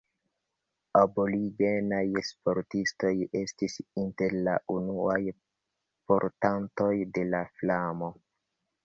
Aborigenaj 0.99 2.07
sportistoj 2.29 3.11
estis 3.41 3.75
inter 4.05 4.35
la 4.47 4.55
unuaj 4.77 5.19
portantoj 6.13 6.91
de 7.19 7.27
la 7.35 7.43
flamo. 7.61 8.11